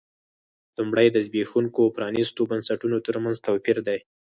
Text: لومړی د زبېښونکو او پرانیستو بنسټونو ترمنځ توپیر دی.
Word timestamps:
لومړی 0.77 1.07
د 1.11 1.17
زبېښونکو 1.25 1.79
او 1.85 1.93
پرانیستو 1.97 2.41
بنسټونو 2.51 2.97
ترمنځ 3.07 3.35
توپیر 3.47 3.77
دی. 3.87 3.99